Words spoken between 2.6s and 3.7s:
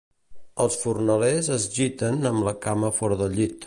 cama fora del llit.